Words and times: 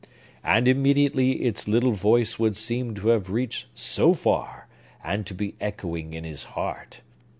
and 0.43 0.67
immediately 0.67 1.33
its 1.43 1.67
little 1.67 1.91
voice 1.91 2.39
would 2.39 2.57
seem 2.57 2.95
to 2.95 3.09
have 3.09 3.29
reached 3.29 3.67
so 3.75 4.15
far, 4.15 4.67
and 5.03 5.27
to 5.27 5.35
be 5.35 5.53
echoing 5.61 6.15
in 6.15 6.23
his 6.23 6.43
heart. 6.57 7.01